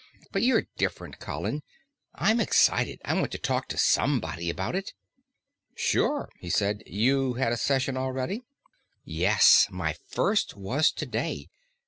But 0.31 0.41
you're 0.41 0.65
different, 0.77 1.19
Colin. 1.19 1.61
I'm 2.15 2.39
excited; 2.39 2.99
I 3.05 3.13
want 3.13 3.31
to 3.33 3.37
talk 3.37 3.67
to 3.67 3.77
somebody 3.77 4.49
about 4.49 4.75
it." 4.75 4.93
"Sure," 5.75 6.27
he 6.39 6.49
said. 6.49 6.81
"You 6.87 7.33
had 7.35 7.51
a 7.53 7.55
session 7.55 7.95
already?" 7.97 8.41
"Yes, 9.03 9.67
my 9.69 9.93
first 10.09 10.57
was 10.57 10.91
today. 10.91 11.49